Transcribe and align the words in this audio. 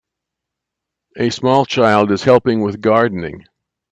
A 1.17 1.29
small 1.29 1.63
child 1.67 2.09
is 2.11 2.23
helping 2.23 2.61
with 2.63 2.81
gardening. 2.81 3.45